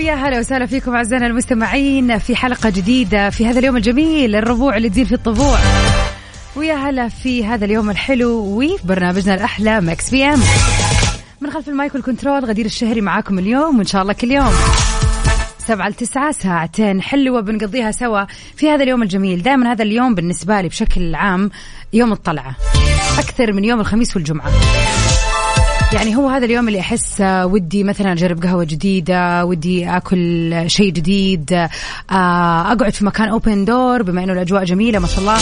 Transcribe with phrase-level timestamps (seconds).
[0.00, 4.88] ويا هلا وسهلا فيكم أعزائنا المستمعين في حلقة جديدة في هذا اليوم الجميل الربوع اللي
[4.88, 5.58] تزين فيه الطبوع.
[6.56, 10.40] ويا هلا في هذا اليوم الحلو وفي برنامجنا الأحلى مكس PM.
[11.40, 14.52] من خلف المايك والكنترول غدير الشهري معاكم اليوم وإن شاء الله كل يوم.
[15.58, 18.24] سبعة لتسعة ساعتين حلوة بنقضيها سوا
[18.56, 19.42] في هذا اليوم الجميل.
[19.42, 21.50] دائما هذا اليوم بالنسبة لي بشكل عام
[21.92, 22.56] يوم الطلعة
[23.18, 24.50] أكثر من يوم الخميس والجمعة.
[25.92, 30.92] يعني هو هذا اليوم اللي أحس آه، ودي مثلا أجرب قهوة جديدة ودي آكل شيء
[30.92, 35.38] جديد آه، أقعد في مكان open door بما إنه الأجواء جميلة ما شاء الله.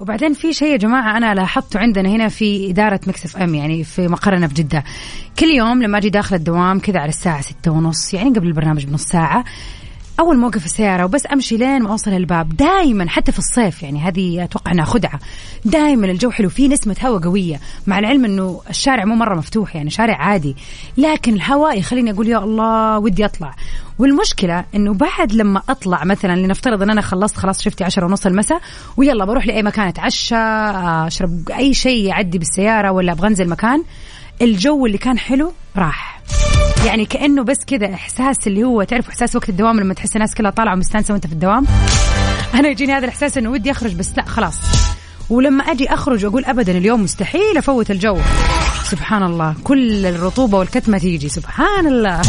[0.00, 4.08] وبعدين في شيء يا جماعة أنا لاحظته عندنا هنا في إدارة مكس FM يعني في
[4.08, 4.84] مقرنا في جدة.
[5.38, 9.04] كل يوم لما أجي داخل الدوام كذا على الساعة ستة ونص يعني قبل البرنامج بنص
[9.04, 9.44] ساعة
[10.20, 12.56] أول ما اوقف السيارة وبس أمشي لين ما أوصل الباب.
[12.56, 15.20] دائما حتى في الصيف يعني هذه أتوقع إنها خدعة.
[15.64, 19.90] دائما الجو حلو فيه نسمة هواء قوية مع العلم إنه الشارع مو مرة مفتوح يعني
[19.90, 20.56] شارع عادي.
[20.96, 23.54] لكن الهواء يخليني أقول يا الله ودي أطلع.
[23.98, 28.60] والمشكلة إنه بعد لما أطلع مثلا لنفترض إن أنا خلصت خلاص شفتي عشرة ونص المساء
[28.96, 30.36] ويلا بروح لأي مكان أتعشى
[31.06, 33.84] أشرب أي شيء يعدي بالسيارة ولا أبغى أنزل مكان
[34.42, 36.11] الجو اللي كان حلو راح.
[36.86, 40.50] يعني كأنه بس كذا إحساس اللي هو تعرف إحساس وقت الدوام لما تحس الناس كلها
[40.50, 41.66] طالعة ومستانسة وأنت في الدوام؟
[42.54, 44.58] أنا يجيني هذا الإحساس إنه ودي أخرج بس لا خلاص.
[45.30, 48.18] ولما أجي أخرج وأقول ابدا اليوم مستحيل أفوت الجو.
[48.84, 52.22] سبحان الله كل الرطوبة والكتمة تيجي سبحان الله.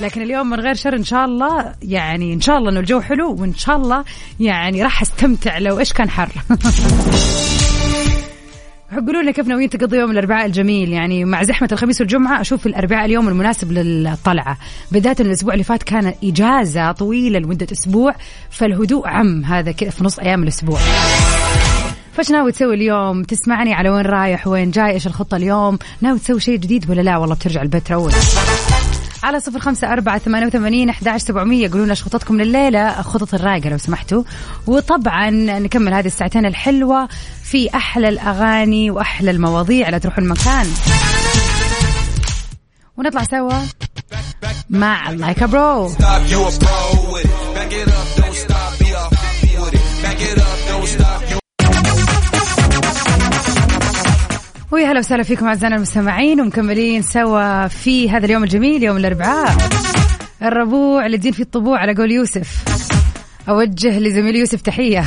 [0.00, 3.36] لكن اليوم من غير شر إن شاء الله يعني إن شاء الله إنه الجو حلو
[3.40, 4.04] وإن شاء الله
[4.40, 6.28] يعني راح أستمتع لو إيش كان حر.
[8.90, 13.04] قولوا لنا كيف ناويين تقضي يوم الأربعاء الجميل؟ يعني مع زحمة الخميس والجمعة أشوف الأربعاء
[13.04, 14.58] اليوم المناسب للطلعة.
[14.92, 18.14] بدايه الأسبوع اللي فات كان إجازة طويلة لمدة أسبوع
[18.50, 20.78] فالهدوء عم هذا كذا في نص أيام الأسبوع.
[22.12, 26.40] فايش ناوي تسوي اليوم؟ تسمعني على وين رايح وين جاي إيش الخطة اليوم؟ ناوي تسوي
[26.40, 28.12] شيء جديد ولا لا؟ والله بترجع البيت تروح
[29.22, 31.70] على صفر خمسة أربعة ثمانية وثمانين أحد سبعمية.
[31.70, 34.22] قولوا لنا خططكم لليلة خطط الرايقة لو سمحتوا.
[34.66, 37.08] وطبعا نكمل هذه الساعتين الحلوة
[37.42, 39.88] في أحلى الأغاني وأحلى المواضيع.
[39.88, 40.66] لا تروحوا المكان.
[42.96, 43.62] ونطلع سوا
[44.70, 45.88] مع لايكا برو
[54.72, 59.56] ويا هلا وسهلا فيكم أعزائنا المستمعين ومكملين سوا في هذا اليوم الجميل يوم الأربعاء.
[60.42, 62.64] الربوع اللي تزين فيه الطبوع على قول يوسف.
[63.48, 65.04] أوجه لزميلي يوسف تحية.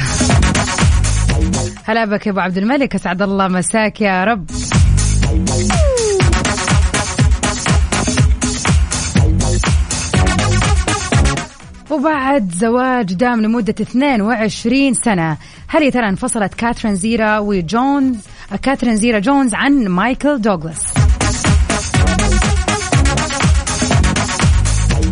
[1.83, 4.45] هلا بك يا أبو عبد الملك أسعد الله مساك يا رب.
[11.89, 15.37] وبعد زواج دام لمدة 22 سنة
[15.67, 18.17] هل يا ترى انفصلت كاترين زيتا جونز
[18.61, 20.93] كاترين زيتا جونز عن مايكل دوغلاس.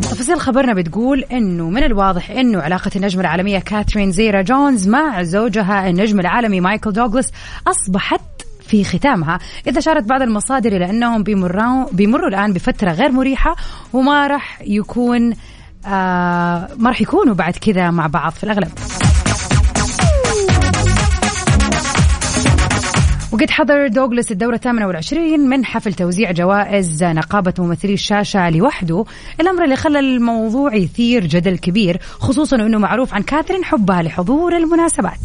[0.02, 5.90] تفاصيل خبرنا بتقول إنه من الواضح إنه علاقة النجمة العالمية كاترين زيتا جونز مع زوجها
[5.90, 7.32] النجم العالمي مايكل دوغلاس
[7.68, 8.22] أصبحت
[8.68, 9.40] في ختامها.
[9.68, 13.56] إذا أشارت بعض المصادر إلى أنهم بيمروا, بيمروا الآن بفترة غير مريحة
[13.94, 15.34] وما راح يكون
[15.86, 18.72] آه ما راح يكونوا بعد كذا مع بعض في الأغلب.
[23.32, 29.06] وقد حضر دوغلاس الدورة الثامنة والعشرين من حفل توزيع جوائز نقابة ممثلي الشاشة لوحده.
[29.42, 35.20] الأمر اللي خلى الموضوع يثير جدل كبير خصوصا أنه معروف عن كاثرين حبها لحضور المناسبات.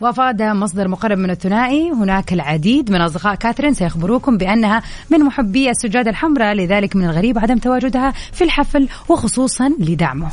[0.00, 6.10] وأفاد مصدر مقرب من الثنائي هناك العديد من أصدقاء كاثرين سيخبروكم بأنها من محبي السجاده
[6.10, 10.28] الحمراء لذلك من الغريب عدم تواجدها في الحفل وخصوصا لدعمه.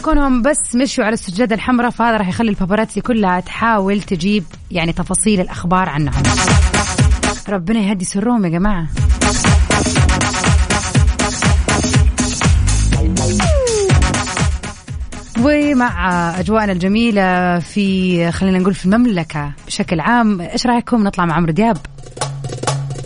[0.00, 5.40] كونهم بس مشوا على السجادة الحمراء فهذا راح يخلي الباباراتسي كلها تحاول تجيب يعني تفاصيل
[5.40, 6.22] الأخبار عنهم.
[7.48, 8.86] ربنا يهدي سرهم يا جماعة.
[15.40, 21.52] ومع أجواءنا الجميلة في خلينا نقول في المملكة بشكل عام إيش رأيكم؟ نطلع مع عمرو
[21.52, 21.76] دياب.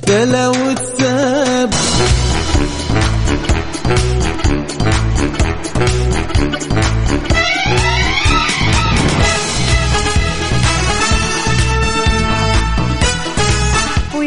[0.07, 0.55] ده لو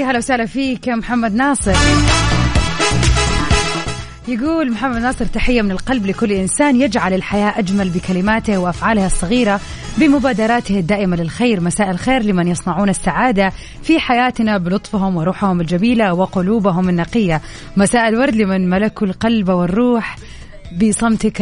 [0.07, 1.73] هلا وسهلا فيك يا محمد ناصر.
[4.27, 9.59] يقول محمد ناصر تحية من القلب لكل إنسان يجعل الحياة أجمل بكلماته وأفعالها الصغيرة
[9.97, 11.61] بمبادراته الدائمة للخير.
[11.61, 13.51] مساء الخير لمن يصنعون السعادة
[13.83, 17.41] في حياتنا بلطفهم وروحهم الجميلة وقلوبهم النقية.
[17.77, 20.17] مساء الورد لمن ملكوا القلب والروح
[20.81, 21.41] بصمتك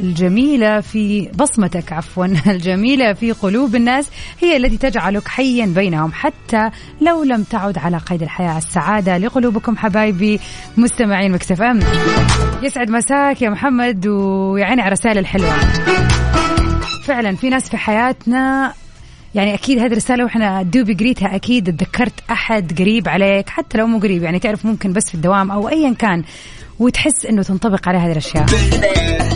[0.00, 4.10] الجميلة في بصمتك عفوا الجميلة في قلوب الناس
[4.40, 6.70] هي التي تجعلك حيا بينهم حتى
[7.00, 8.58] لو لم تعد على قيد الحياة.
[8.58, 10.40] السعادة لقلوبكم حبايبي
[10.76, 11.80] مستمعين مكسف أم.
[12.62, 15.54] يسعد مساك يا محمد ويعني على الرسائل الحلوة.
[17.04, 18.72] فعلا في ناس في حياتنا
[19.34, 23.98] يعني أكيد هذه الرسالة وإحنا دوبي قريتها أكيد تذكرت أحد قريب عليك حتى لو مو
[23.98, 26.24] قريب يعني تعرف ممكن بس في الدوام أو ايا كان.
[26.80, 28.46] وتحس إنه تنطبق عليه هذه الأشياء.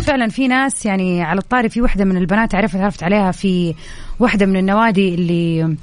[0.00, 3.74] فعلا في ناس يعني على الطاري في واحدة من البنات عرفت عرفت عليها في
[4.18, 5.76] واحدة من النوادي اللي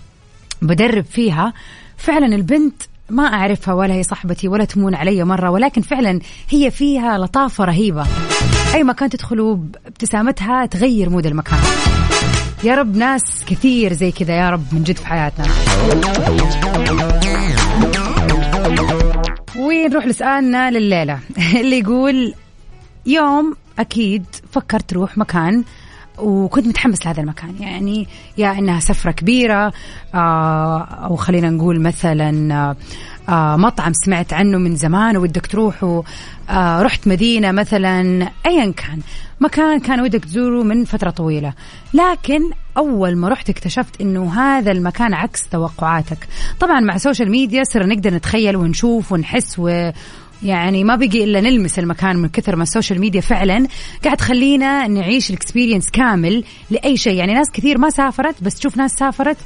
[0.61, 1.53] بدرب فيها.
[1.97, 6.19] فعلا البنت ما أعرفها ولا هي صاحبتي ولا تمون علي مرة ولكن فعلا
[6.49, 8.05] هي فيها لطافة رهيبة.
[8.73, 11.59] أي مكان تدخلوا بابتسامتها تغير مود المكان.
[12.63, 15.45] يا رب ناس كثير زي كذا يا رب من جد في حياتنا.
[19.71, 21.19] ونروح لسؤالنا لليلة؟
[21.61, 22.33] اللي يقول
[23.05, 25.63] يوم أكيد فكرت تروح مكان
[26.19, 27.55] وكنت متحمس لهذا المكان.
[27.59, 28.07] يعني
[28.37, 29.73] يا إنها سفرة كبيرة
[30.13, 32.75] آه، أو خلينا نقول مثلا آه،
[33.31, 36.03] آه، مطعم سمعت عنه من زمان ودك تروحه
[36.81, 38.99] رحت مدينة مثلا ايا كان.
[39.41, 41.53] مكان كان ودك تزوره من فترة طويلة.
[41.93, 42.41] لكن
[42.77, 46.27] أول ما رحت اكتشفت إنه هذا المكان عكس توقعاتك.
[46.59, 49.91] طبعا مع ال social media صرنا نقدر نتخيل ونشوف ونحس و
[50.43, 53.67] يعني ما بقي إلا نلمس المكان من كثر ما ال social media فعلا
[54.03, 57.13] قاعد تخلينا نعيش ال experience كامل لأي شيء.
[57.13, 59.37] يعني ناس كثير ما سافرت بس تشوف ناس سافرت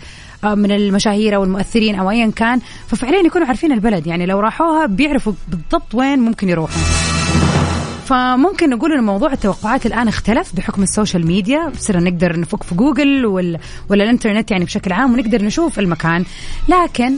[0.44, 4.08] آه، من المشاهير أو المؤثرين أو ايا كان ففعليا يكونوا عارفين البلد.
[4.08, 6.82] يعني لو راحوها بيعرفوا بالضبط وين ممكن يروحوا.
[8.06, 11.72] فممكن نقول إن موضوع التوقعات الآن اختلف بحكم ال social media.
[11.78, 13.60] صرنا نقدر نفك في جوجل وال...
[13.90, 16.26] ولا الإنترنت يعني بشكل عام ونقدر نشوف المكان.
[16.70, 17.18] لكن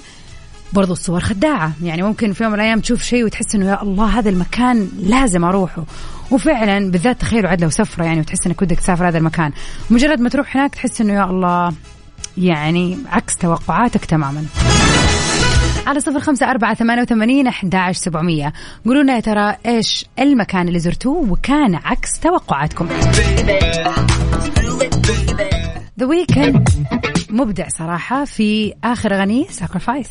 [0.73, 1.71] برضو الصور خداعة.
[1.83, 5.43] يعني ممكن في يوم من الأيام تشوف شيء وتحس إنه يا الله هذا المكان لازم
[5.43, 5.83] أروحه.
[6.31, 9.51] وفعلا بالذات تخيلوا عاد لو سفرة يعني وتحس إنك ودك تسافر هذا المكان.
[9.89, 11.73] مجرد ما تروح هناك تحس إنه يا الله
[12.37, 14.45] يعني عكس توقعاتك تماما.
[15.87, 18.53] على صفر خمسة أربعة ثمانية وثمانين أحد عشر سبعمية.
[18.85, 22.87] قولوا لنا يا ترى إيش المكان اللي زرتوه وكان عكس توقعاتكم.
[25.99, 26.69] The Weeknd
[27.29, 30.09] مبدع صراحة في آخر أغنية Sacrifice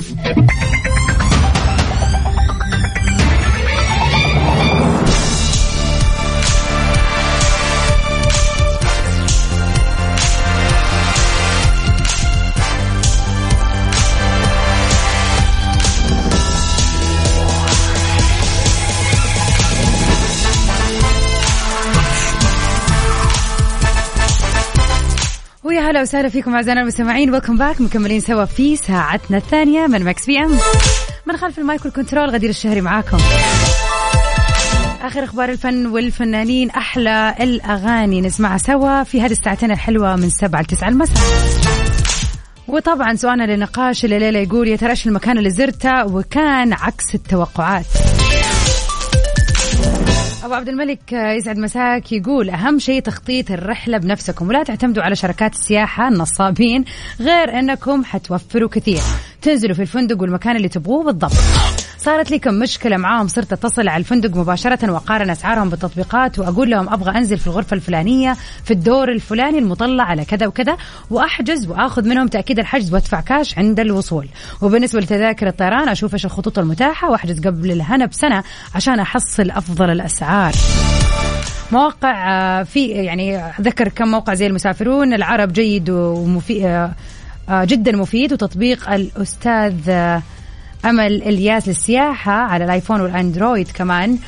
[25.87, 27.31] هلا وسهلا فيكم أعزائنا المستمعين.
[27.31, 30.59] welcome back مكملين سوا في ساعتنا الثانية من مكس PM
[31.27, 33.19] من خلف المايك والكنترول غدير الشهري معاكم.
[35.03, 40.65] آخر أخبار الفن والفنانين أحلى الأغاني نسمعها سوا في هذه الساعتين الحلوة من 7 ل
[40.65, 41.23] 9 المساء.
[42.69, 47.87] وطبعا سؤالنا للنقاش الليلة يقول يا ترى إيش المكان اللي زرته؟ وكان عكس التوقعات.
[50.45, 55.55] أبو عبد الملك يسعد مساك يقول أهم شيء تخطيط الرحلة بنفسكم ولا تعتمدوا على شركات
[55.55, 56.85] السياحة النصابين
[57.21, 59.01] غير أنكم حتوفروا كثير.
[59.43, 61.33] تنزلوا في الفندق والمكان اللي تبغوه بالضبط.
[62.07, 66.89] صارت لي كم مشكلة معاهم صرت أتصل على الفندق مباشرة وأقارن أسعارهم بالتطبيقات وأقول لهم
[66.89, 70.77] أبغى أنزل في الغرفة الفلانية في الدور الفلاني المطلع على كذا وكذا
[71.11, 74.29] وأحجز وأخذ منهم تأكيد الحجز وأدفع كاش عند الوصول.
[74.63, 78.43] وبالنسبة لتذاكر الطيران أشوف إيش الخطوط المتاحة وأحجز قبل الهنا بسنة
[78.75, 80.53] عشان أحصل أفضل الأسعار.
[81.73, 86.91] مواقع آه، في يعني ذكر كم موقع زي المسافرون العرب جيد ومفيد
[87.51, 90.23] جدا مفيد وتطبيق الأستاذ آه،
[90.87, 94.19] امل الياس للسياحة على الآيفون والأندرويد كمان.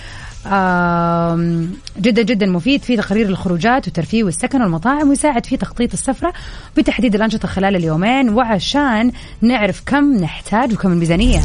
[1.98, 6.32] جدا جدا مفيد في تقرير الخروجات والترفيه والسكن والمطاعم ويساعد في تخطيط السفرة
[6.76, 8.28] بتحديد الأنشطة خلال اليومين.
[8.28, 11.40] وعشان نعرف كم نحتاج وكم الميزانية.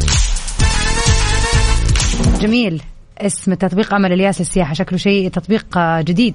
[2.40, 2.82] جميل.
[3.18, 4.74] اسم تطبيق امل الياس للسياحة.
[4.74, 6.34] شكله شيء تطبيق جديد.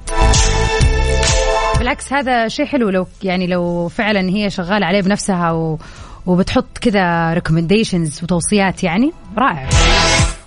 [1.79, 5.79] بالعكس هذا شيء حلو لو يعني لو فعلا هي شغالة عليه بنفسها و
[6.25, 9.69] وبتحط كذا recommendations وتوصيات يعني؟ رائع.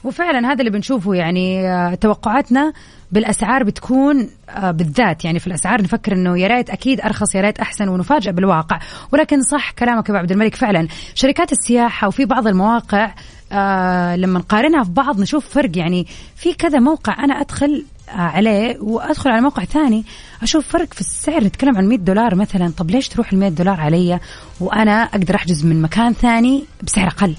[0.04, 2.72] وفعلا هذا اللي بنشوفه يعني آه، توقعاتنا
[3.12, 5.82] بالأسعار بتكون آه، بالذات يعني في الأسعار.
[5.82, 8.78] نفكر إنه يا ريت أكيد أرخص يا ريت أحسن ونفاجئ بالواقع.
[9.12, 13.14] ولكن صح كلامك يا أبو عبد الملك فعلا شركات السياحة وفي بعض المواقع
[13.52, 15.78] آه لما نقارنها في بعض نشوف فرق.
[15.78, 20.04] يعني في كذا موقع أنا أدخل عليه وأدخل على موقع ثاني
[20.42, 22.72] أشوف فرق في السعر نتكلم عن 100 دولار مثلا.
[22.76, 24.20] طب ليش تروح ال 100 دولار علي؟
[24.60, 27.34] وأنا أقدر أحجز من مكان ثاني بسعر أقل.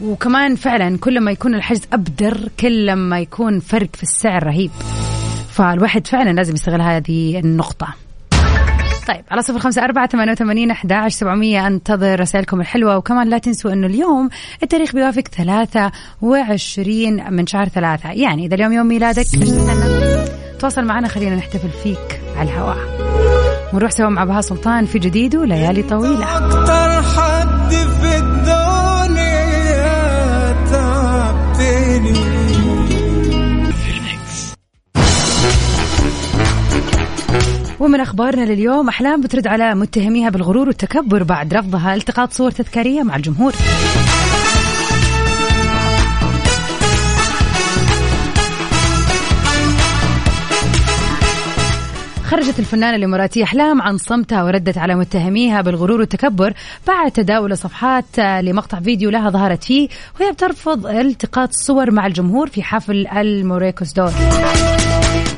[0.00, 4.70] وكمان فعلا كل ما يكون الحجز أبدر كل ما يكون فرق في السعر رهيب.
[5.50, 8.03] فالواحد فعلا لازم يستغل هذه النقطة.
[9.08, 13.72] طيب على صفر خمسة أربعة ثمانية وثمانين أحد سبعمية أنتظر رسائلكم الحلوة وكمان لا تنسوا
[13.72, 14.28] أنه اليوم
[14.62, 15.92] التاريخ بيوافق ثلاثة
[16.22, 18.10] وعشرين من شهر ثلاثة.
[18.10, 19.26] يعني إذا اليوم يوم ميلادك
[20.58, 22.78] تواصل معنا خلينا نحتفل فيك على الهواء.
[23.72, 26.36] ونروح سوا مع بها سلطان في جديد وليالي طويلة.
[26.36, 29.44] أكتر حد في الدنيا
[30.70, 32.34] تعبتني
[37.80, 43.16] ومن أخبارنا لليوم أحلام بترد على متهميها بالغرور والتكبر بعد رفضها التقاط صور تذكارية مع
[43.16, 43.52] الجمهور.
[52.24, 56.52] خرجت الفنانة الإماراتية أحلام عن صمتها وردت على متهميها بالغرور والتكبر
[56.86, 59.88] بعد تداول صفحات لمقطع فيديو لها ظهرت فيه
[60.20, 64.12] وهي بترفض التقاط الصور مع الجمهور في حفل الموريكوس دور.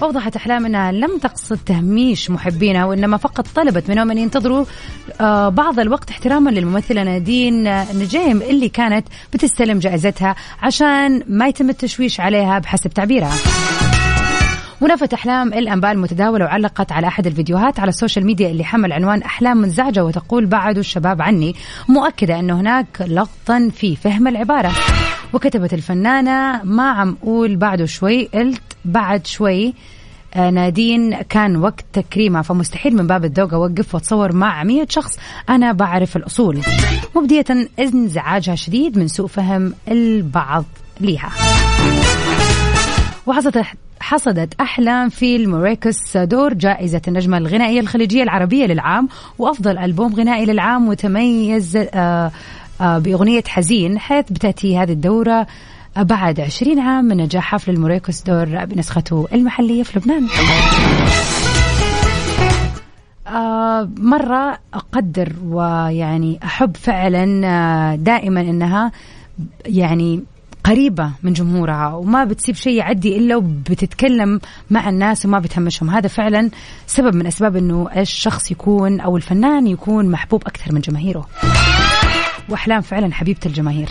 [0.02, 4.64] أوضحت أحلام أنها لم تقصد تهميش محبينها وإنما فقط طلبت منهم أن ينتظروا
[5.20, 12.20] آه، بعض الوقت احتراما للممثلة نادين نجيم اللي كانت بتستلم جائزتها عشان ما يتم التشويش
[12.20, 13.32] عليها بحسب تعبيرها.
[14.80, 19.56] ونفت أحلام الأنباء المتداولة وعلقت على أحد الفيديوهات على السوشيال ميديا اللي حمل عنوان أحلام
[19.56, 21.54] منزعجة وتقول بعدوا الشباب عني
[21.88, 24.72] مؤكدة أنه هناك لغطا في فهم العبارة.
[25.32, 29.74] وكتبت الفنانة ما عم أقول بعده شوي قلت بعد شوي
[30.34, 35.18] آه، نادين كان وقت تكريمها فمستحيل من باب الذوق أوقف وأتصور مع مية شخص
[35.48, 36.60] أنا بعرف الأصول.
[37.16, 37.44] مبدية
[37.78, 40.64] انزعاجها شديد من سوء فهم البعض
[41.00, 41.30] ليها.
[43.26, 43.56] وحصلت
[44.00, 50.88] حصدت أحلام في الموريكوس دور جائزة النجمة الغنائية الخليجية العربية للعام وأفضل ألبوم غنائي للعام
[50.88, 52.30] وتميز آه،
[52.80, 55.46] آه، بأغنية حزين حيث بتأتي هذه الدورة
[55.96, 60.26] بعد عشرين عام من نجاح حفل الموريكوس دور بنسخته المحلية في لبنان.
[63.26, 68.92] آه مرة أقدر ويعني أحب فعلا آه دائما أنها
[69.66, 70.22] يعني
[70.66, 75.90] قريبة من جمهورها وما بتسيب شيء يعدي إلا وبتتكلم مع الناس وما بتهمشهم.
[75.90, 76.50] هذا فعلا
[76.86, 81.28] سبب من أسباب أنه الشخص يكون أو الفنان يكون محبوب أكثر من جماهيره.
[82.48, 83.88] وأحلام فعلا حبيبة الجماهير.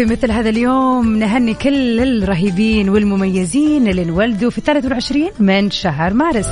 [0.00, 6.14] وفي مثل هذا اليوم نهني كل الرهيبين والمميزين اللي انولدوا في الثالث والعشرين من شهر
[6.14, 6.46] مارس.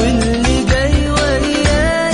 [0.00, 2.10] واللي جاي ويايا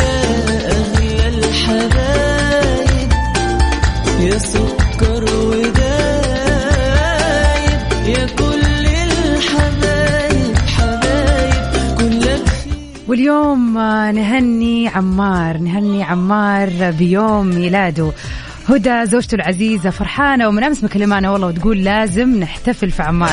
[0.00, 0.22] يا
[0.70, 3.12] أغلى الحبايب
[4.20, 5.76] يا سكر ودايب
[8.06, 8.64] يا كل
[9.06, 12.44] الحبايب حبايب كلك
[13.08, 13.78] واليوم
[14.14, 18.12] نهني عمار نهني عمار بيوم ميلاده.
[18.68, 23.30] هدى زوجته العزيزة فرحانة ومن أمس مكلمانا والله وتقول لازم نحتفل في عمار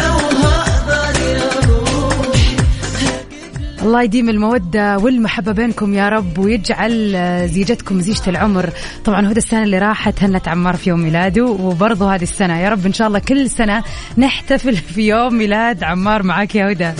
[3.81, 7.11] الله يديم المودة والمحبة بينكم يا رب ويجعل
[7.49, 8.69] زيجتكم زيجة العمر.
[9.05, 12.59] طبعا هدى السنة اللي راحت هنت عمار في يوم ميلاده وبرضه هذه السنة.
[12.59, 13.83] يا رب إن شاء الله كل سنة
[14.17, 16.91] نحتفل في يوم ميلاد عمار معاك يا هدى.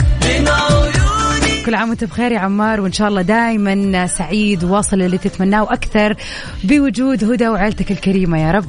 [1.65, 6.15] كل عام وانت بخير يا عمار وإن شاء الله دائما سعيد واصل اللي تتمناه وأكثر
[6.63, 8.65] بوجود هدى وعائلتك الكريمة يا رب.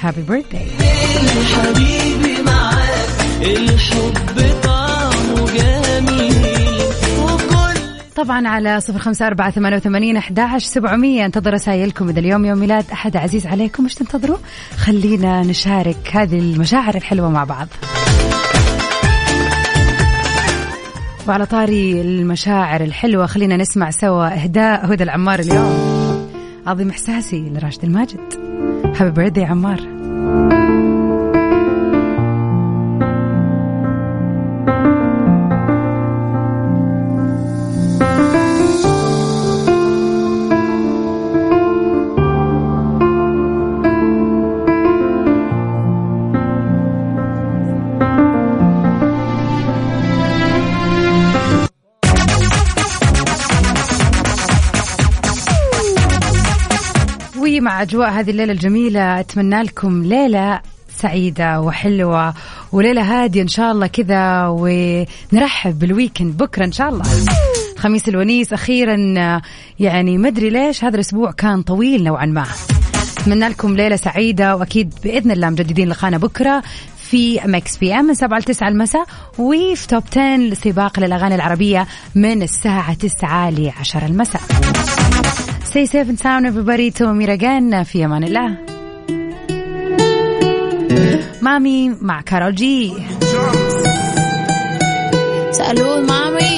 [0.00, 0.66] هابي بيرثداي
[1.54, 3.08] حبيبي معاك
[3.42, 6.34] الحب طعمه جميل.
[7.22, 7.80] وكل
[8.16, 11.24] طبعا على صفر خمسة أربعة ثمانية وثمانين أحداش سبعمية.
[11.24, 14.38] انتظر رسائلكم إذا اليوم يوم ميلاد أحد عزيز عليكم إيش تنتظروا؟
[14.76, 17.68] خلينا نشارك هذه المشاعر الحلوة مع بعض.
[21.28, 23.26] وعلى طاري المشاعر الحلوة.
[23.26, 25.98] خلينا نسمع سوا إهداء هدى العمار اليوم.
[26.66, 28.20] عظيم إحساسي لراشد الماجد.
[28.96, 29.80] هابي بيرثدي عمار.
[57.58, 59.20] ومع أجواء هذه الليلة الجميلة.
[59.20, 60.60] أتمنى لكم ليلة
[60.96, 62.34] سعيدة وحلوة
[62.72, 67.04] وليلة هادية إن شاء الله كذا ونرحب بال weekend بكرة إن شاء الله.
[67.78, 68.96] خميس الونيس أخيرا
[69.80, 72.46] يعني مدري ليش هذا الأسبوع كان طويل نوعا ما.
[73.18, 76.62] أتمنى لكم ليلة سعيدة وأكيد بإذن الله مجددين لقانا بكرة
[76.96, 79.04] في مكس PM من 7 ل 9 المساء
[79.38, 84.42] وفي top 10 سباق للأغاني العربية من الساعة 9 ل 10 المساء.
[85.67, 88.57] Stay safe and sound everybody تومي رجان في امان الله.
[91.41, 92.93] مامي مع كارول جي.
[95.59, 96.53] Salud, mami.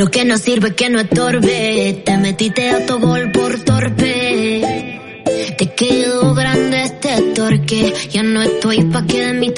[0.00, 1.58] Lo que no sirve que no estorbe.
[2.06, 4.14] Te metiste a tu gol por torpe.
[5.58, 7.82] Te quedó grande este torque.
[8.14, 9.48] Ya no estoy pa' que de mí te